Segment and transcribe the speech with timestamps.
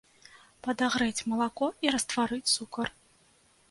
[0.67, 2.87] Падагрэць малако і растварыць цукар.